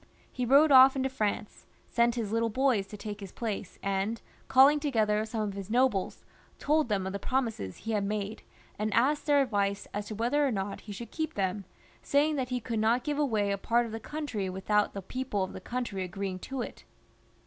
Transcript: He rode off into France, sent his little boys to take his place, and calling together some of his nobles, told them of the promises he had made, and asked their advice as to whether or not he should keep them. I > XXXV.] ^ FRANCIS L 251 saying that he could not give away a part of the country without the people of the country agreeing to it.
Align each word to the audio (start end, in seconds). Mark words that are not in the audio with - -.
He 0.31 0.47
rode 0.47 0.71
off 0.71 0.95
into 0.95 1.09
France, 1.09 1.67
sent 1.87 2.15
his 2.15 2.31
little 2.31 2.49
boys 2.49 2.87
to 2.87 2.97
take 2.97 3.19
his 3.19 3.31
place, 3.31 3.77
and 3.83 4.19
calling 4.47 4.79
together 4.79 5.23
some 5.27 5.41
of 5.41 5.53
his 5.53 5.69
nobles, 5.69 6.25
told 6.57 6.89
them 6.89 7.05
of 7.05 7.13
the 7.13 7.19
promises 7.19 7.77
he 7.77 7.91
had 7.91 8.03
made, 8.03 8.41
and 8.79 8.91
asked 8.95 9.27
their 9.27 9.43
advice 9.43 9.87
as 9.93 10.07
to 10.07 10.15
whether 10.15 10.43
or 10.43 10.51
not 10.51 10.81
he 10.89 10.91
should 10.91 11.11
keep 11.11 11.35
them. 11.35 11.49
I 11.49 11.53
> 11.53 11.53
XXXV.] 11.53 11.53
^ 11.55 11.55
FRANCIS 11.55 12.13
L 12.13 12.19
251 12.19 12.23
saying 12.25 12.35
that 12.37 12.49
he 12.49 12.59
could 12.59 12.79
not 12.79 13.03
give 13.03 13.19
away 13.19 13.51
a 13.51 13.57
part 13.59 13.85
of 13.85 13.91
the 13.91 13.99
country 13.99 14.49
without 14.49 14.93
the 14.95 15.03
people 15.03 15.43
of 15.43 15.53
the 15.53 15.61
country 15.61 16.03
agreeing 16.03 16.39
to 16.39 16.63
it. 16.63 16.83